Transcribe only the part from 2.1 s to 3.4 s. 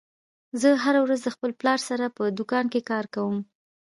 په دوکان کې کار کوم